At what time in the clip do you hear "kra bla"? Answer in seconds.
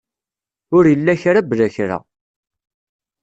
1.21-1.67